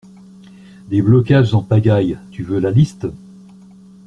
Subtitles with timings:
[0.87, 3.05] Des blocages en pagaille, tu veux la liste?